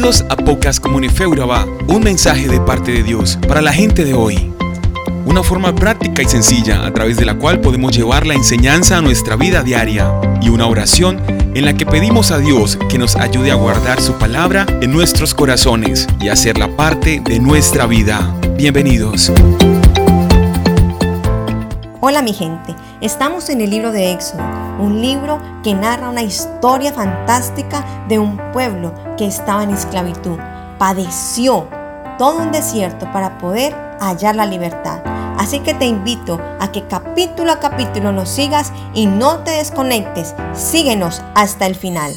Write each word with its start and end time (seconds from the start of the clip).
Bienvenidos 0.00 0.24
a 0.30 0.36
Pocas 0.36 0.80
Comunifeuraba, 0.80 1.66
un 1.86 2.02
mensaje 2.02 2.48
de 2.48 2.58
parte 2.58 2.90
de 2.90 3.02
Dios 3.02 3.38
para 3.46 3.60
la 3.60 3.70
gente 3.70 4.02
de 4.02 4.14
hoy. 4.14 4.50
Una 5.26 5.42
forma 5.42 5.74
práctica 5.74 6.22
y 6.22 6.24
sencilla 6.24 6.86
a 6.86 6.90
través 6.90 7.18
de 7.18 7.26
la 7.26 7.34
cual 7.34 7.60
podemos 7.60 7.94
llevar 7.94 8.26
la 8.26 8.32
enseñanza 8.32 8.96
a 8.96 9.02
nuestra 9.02 9.36
vida 9.36 9.62
diaria 9.62 10.10
y 10.40 10.48
una 10.48 10.66
oración 10.66 11.20
en 11.54 11.66
la 11.66 11.74
que 11.74 11.84
pedimos 11.84 12.30
a 12.30 12.38
Dios 12.38 12.78
que 12.88 12.96
nos 12.96 13.14
ayude 13.14 13.50
a 13.50 13.56
guardar 13.56 14.00
su 14.00 14.14
palabra 14.14 14.64
en 14.80 14.90
nuestros 14.90 15.34
corazones 15.34 16.06
y 16.18 16.30
hacerla 16.30 16.74
parte 16.76 17.20
de 17.22 17.38
nuestra 17.38 17.84
vida. 17.84 18.34
Bienvenidos. 18.56 19.30
Hola 22.00 22.22
mi 22.22 22.32
gente, 22.32 22.74
estamos 23.02 23.50
en 23.50 23.60
el 23.60 23.68
libro 23.68 23.92
de 23.92 24.12
Éxodo, 24.12 24.42
un 24.80 25.00
libro 25.00 25.38
que 25.62 25.74
narra 25.74 26.08
una 26.08 26.22
historia 26.22 26.92
fantástica 26.92 27.84
de 28.08 28.18
un 28.18 28.36
pueblo 28.52 28.92
que 29.16 29.26
estaba 29.26 29.62
en 29.62 29.70
esclavitud. 29.70 30.38
Padeció 30.78 31.68
todo 32.18 32.38
un 32.38 32.52
desierto 32.52 33.10
para 33.12 33.38
poder 33.38 33.74
hallar 34.00 34.36
la 34.36 34.46
libertad. 34.46 35.00
Así 35.38 35.60
que 35.60 35.74
te 35.74 35.86
invito 35.86 36.40
a 36.60 36.70
que 36.70 36.86
capítulo 36.86 37.52
a 37.52 37.60
capítulo 37.60 38.12
nos 38.12 38.28
sigas 38.28 38.72
y 38.94 39.06
no 39.06 39.38
te 39.38 39.52
desconectes. 39.52 40.34
Síguenos 40.52 41.22
hasta 41.34 41.66
el 41.66 41.74
final. 41.74 42.12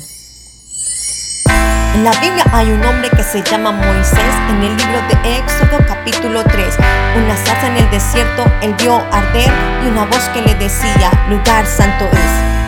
En 1.95 2.03
la 2.03 2.11
Biblia 2.19 2.43
hay 2.51 2.71
un 2.71 2.83
hombre 2.83 3.09
que 3.11 3.23
se 3.23 3.43
llama 3.43 3.71
Moisés 3.71 4.17
en 4.49 4.63
el 4.63 4.75
libro 4.75 4.99
de 5.09 5.37
Éxodo 5.37 5.77
capítulo 5.87 6.43
3. 6.43 6.75
Una 7.23 7.37
zarza 7.37 7.67
en 7.67 7.77
el 7.77 7.91
desierto 7.91 8.43
él 8.61 8.73
vio 8.79 8.95
arder 9.11 9.51
y 9.85 9.89
una 9.89 10.05
voz 10.05 10.27
que 10.33 10.41
le 10.41 10.55
decía, 10.55 11.11
lugar 11.29 11.65
santo 11.67 12.05
es. 12.11 12.62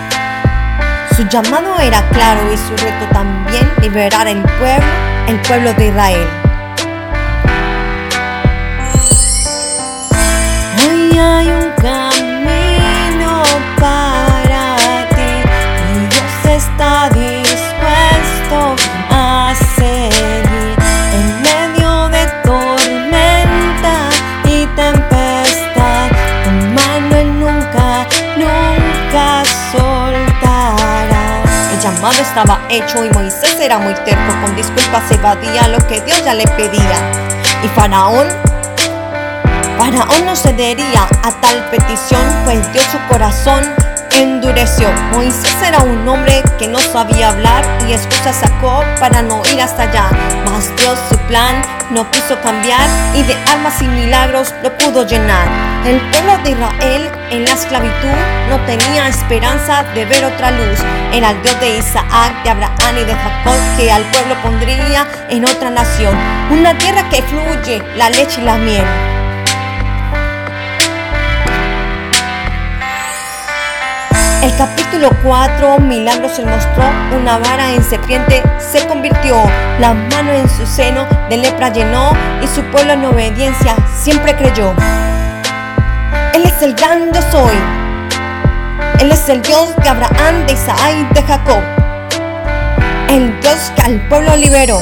Su 1.15 1.23
llamado 1.29 1.79
era 1.79 2.01
claro 2.09 2.51
y 2.51 2.57
su 2.57 2.75
reto 2.75 3.07
también 3.13 3.71
liberar 3.81 4.27
el 4.27 4.41
pueblo, 4.41 4.85
el 5.29 5.39
pueblo 5.43 5.73
de 5.75 5.87
Israel. 5.87 6.44
Estaba 32.03 32.59
hecho 32.69 33.03
y 33.03 33.09
Moisés 33.09 33.59
era 33.59 33.79
muy 33.79 33.93
terco, 34.05 34.33
con 34.41 34.55
disculpas 34.55 35.09
evadía 35.11 35.67
lo 35.69 35.79
que 35.87 36.01
Dios 36.01 36.23
ya 36.23 36.35
le 36.35 36.45
pedía. 36.49 36.97
Y 37.63 37.67
Faraón 37.69 38.27
Faraón 39.79 40.25
no 40.25 40.35
cedería 40.35 41.07
a 41.23 41.31
tal 41.41 41.69
petición, 41.71 42.21
pues 42.43 42.71
Dios 42.73 42.85
su 42.91 42.99
corazón 43.07 43.63
endureció. 44.11 44.87
Moisés 45.13 45.55
era 45.65 45.79
un 45.79 46.07
hombre 46.07 46.43
que 46.59 46.67
no 46.67 46.79
sabía 46.79 47.29
hablar 47.29 47.65
y 47.87 47.93
excusa 47.93 48.33
sacó 48.33 48.83
para 48.99 49.23
no 49.23 49.41
ir 49.53 49.61
hasta 49.61 49.83
allá. 49.83 50.09
Mas 50.51 50.75
Dios 50.77 50.99
su 51.09 51.17
plan 51.27 51.61
no 51.89 52.09
quiso 52.11 52.39
cambiar 52.41 52.87
y 53.15 53.23
de 53.23 53.33
armas 53.51 53.81
y 53.81 53.87
milagros 53.87 54.53
lo 54.61 54.77
pudo 54.77 55.07
llenar. 55.07 55.64
El 55.85 56.01
pueblo 56.09 56.35
de 56.43 56.49
Israel 56.49 57.11
en 57.29 57.43
la 57.43 57.51
esclavitud 57.51 58.17
no 58.49 58.59
tenía 58.65 59.07
esperanza 59.07 59.83
de 59.93 60.03
ver 60.05 60.25
otra 60.25 60.49
luz. 60.49 60.79
Era 61.13 61.29
el 61.29 61.41
Dios 61.43 61.59
de 61.59 61.77
Isaac, 61.77 62.43
de 62.43 62.49
Abraham 62.49 62.97
y 62.99 63.03
de 63.03 63.13
Jacob 63.13 63.53
que 63.77 63.91
al 63.91 64.01
pueblo 64.05 64.33
pondría 64.41 65.05
en 65.29 65.45
otra 65.45 65.69
nación. 65.69 66.17
Una 66.49 66.75
tierra 66.79 67.07
que 67.09 67.21
fluye 67.21 67.83
la 67.97 68.09
leche 68.09 68.41
y 68.41 68.45
la 68.45 68.57
miel. 68.57 68.83
El 74.41 74.57
capítulo 74.57 75.11
4, 75.21 75.79
Milagros 75.81 76.31
se 76.35 76.45
mostró, 76.45 76.83
una 77.15 77.37
vara 77.37 77.71
en 77.73 77.83
serpiente 77.83 78.41
se 78.57 78.87
convirtió, 78.87 79.35
la 79.79 79.93
mano 79.93 80.31
en 80.31 80.49
su 80.49 80.65
seno 80.65 81.05
de 81.29 81.37
lepra 81.37 81.69
llenó 81.69 82.11
y 82.43 82.47
su 82.47 82.63
pueblo 82.71 82.93
en 82.93 83.05
obediencia 83.05 83.75
siempre 83.95 84.35
creyó. 84.35 84.73
Él 86.35 86.43
es 86.43 86.61
el 86.61 86.75
gran 86.75 87.13
yo 87.13 87.21
soy, 87.31 87.55
Él 88.99 89.09
es 89.09 89.29
el 89.29 89.41
Dios 89.41 89.73
de 89.77 89.87
Abraham, 89.87 90.45
de 90.45 90.51
Isaac 90.51 90.91
y 90.93 91.13
de 91.13 91.23
Jacob, 91.23 91.63
el 93.09 93.39
Dios 93.39 93.71
que 93.73 93.81
al 93.83 94.05
pueblo 94.09 94.35
liberó. 94.35 94.81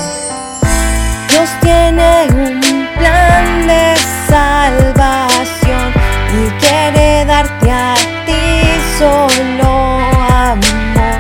Dios 1.30 1.50
tiene 1.62 2.26
un 2.34 2.60
plan 2.98 3.68
de 3.68 3.94
salvación 4.28 5.94
y 6.34 6.50
quiere 6.66 7.24
darte 7.26 7.72
a 7.72 7.94
ti 8.26 8.64
solo 8.98 10.00
amor. 10.34 11.20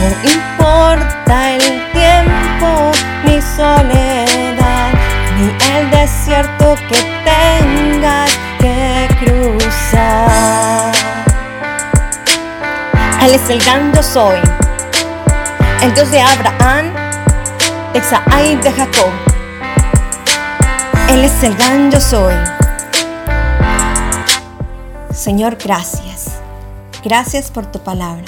No 0.00 0.30
importa 0.32 1.52
el 1.56 1.92
tiempo 1.92 2.90
ni 3.26 3.42
soledad, 3.42 4.94
ni 5.36 5.76
el 5.76 5.90
desierto 5.90 6.74
que 6.88 7.13
Él 13.24 13.40
el 13.48 13.58
gran 13.60 13.90
yo 13.94 14.02
soy, 14.02 14.38
el 15.80 15.94
Dios 15.94 16.10
de 16.10 16.20
Abraham, 16.20 16.92
de 17.94 17.98
Isaac 17.98 18.62
de 18.62 18.70
Jacob. 18.70 19.10
Él 21.08 21.24
es 21.24 21.42
el 21.42 21.56
gran 21.56 21.90
yo 21.90 22.02
soy. 22.02 22.34
Señor, 25.10 25.56
gracias. 25.56 26.32
Gracias 27.02 27.50
por 27.50 27.64
tu 27.64 27.78
palabra. 27.78 28.26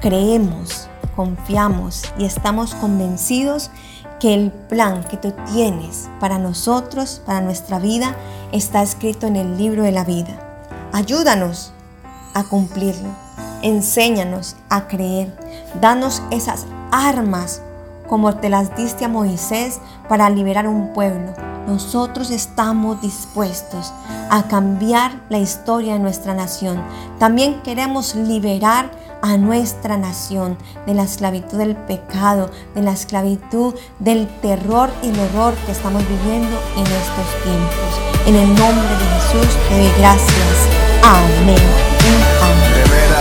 Creemos, 0.00 0.88
confiamos 1.14 2.02
y 2.18 2.24
estamos 2.24 2.74
convencidos 2.74 3.70
que 4.18 4.34
el 4.34 4.50
plan 4.50 5.04
que 5.04 5.16
tú 5.16 5.32
tienes 5.52 6.08
para 6.18 6.38
nosotros, 6.38 7.22
para 7.24 7.40
nuestra 7.40 7.78
vida, 7.78 8.16
está 8.50 8.82
escrito 8.82 9.28
en 9.28 9.36
el 9.36 9.56
libro 9.56 9.84
de 9.84 9.92
la 9.92 10.02
vida. 10.02 10.36
Ayúdanos 10.92 11.72
a 12.34 12.42
cumplirlo. 12.42 13.24
Enséñanos 13.64 14.56
a 14.68 14.88
creer. 14.88 15.34
Danos 15.80 16.22
esas 16.30 16.66
armas 16.92 17.62
como 18.06 18.36
te 18.36 18.50
las 18.50 18.76
diste 18.76 19.06
a 19.06 19.08
Moisés 19.08 19.80
para 20.06 20.28
liberar 20.28 20.68
un 20.68 20.92
pueblo. 20.92 21.32
Nosotros 21.66 22.30
estamos 22.30 23.00
dispuestos 23.00 23.94
a 24.30 24.48
cambiar 24.48 25.12
la 25.30 25.38
historia 25.38 25.94
de 25.94 25.98
nuestra 25.98 26.34
nación. 26.34 26.82
También 27.18 27.62
queremos 27.62 28.14
liberar 28.14 28.90
a 29.22 29.38
nuestra 29.38 29.96
nación 29.96 30.58
de 30.84 30.92
la 30.92 31.04
esclavitud 31.04 31.56
del 31.56 31.74
pecado, 31.74 32.50
de 32.74 32.82
la 32.82 32.92
esclavitud 32.92 33.72
del 33.98 34.28
terror 34.42 34.90
y 35.02 35.08
el 35.08 35.18
horror 35.20 35.54
que 35.64 35.72
estamos 35.72 36.02
viviendo 36.06 36.60
en 36.76 36.82
estos 36.82 37.42
tiempos. 37.42 38.26
En 38.26 38.36
el 38.36 38.48
nombre 38.48 38.90
de 38.90 39.40
Jesús 39.40 39.56
te 39.70 39.78
doy 39.78 39.92
gracias. 39.96 40.68
Amén. 41.02 41.56
Amén. 42.42 43.03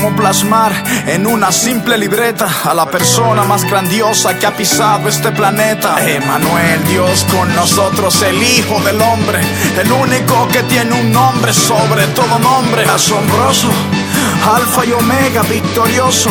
Cómo 0.00 0.14
plasmar 0.14 0.72
en 1.08 1.26
una 1.26 1.50
simple 1.50 1.98
libreta 1.98 2.48
a 2.64 2.72
la 2.72 2.86
persona 2.88 3.42
más 3.42 3.64
grandiosa 3.64 4.38
que 4.38 4.46
ha 4.46 4.56
pisado 4.56 5.08
este 5.08 5.32
planeta. 5.32 5.96
Emanuel, 6.08 6.84
Dios 6.86 7.26
con 7.32 7.52
nosotros, 7.56 8.22
el 8.22 8.40
Hijo 8.40 8.80
del 8.82 9.00
Hombre, 9.00 9.40
el 9.76 9.90
único 9.90 10.46
que 10.52 10.62
tiene 10.64 10.92
un 11.00 11.10
nombre 11.10 11.52
sobre 11.52 12.06
todo 12.08 12.38
nombre. 12.38 12.84
Asombroso, 12.84 13.68
Alfa 14.54 14.86
y 14.86 14.92
Omega, 14.92 15.42
victorioso. 15.42 16.30